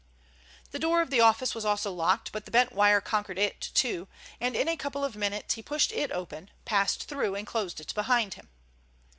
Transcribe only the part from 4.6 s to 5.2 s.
a couple of